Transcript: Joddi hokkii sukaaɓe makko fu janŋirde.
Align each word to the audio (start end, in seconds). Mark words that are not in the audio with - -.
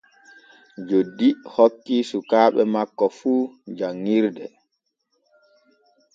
Joddi 0.87 1.27
hokkii 1.53 2.01
sukaaɓe 2.09 2.61
makko 2.73 3.05
fu 3.17 3.31
janŋirde. 3.77 4.45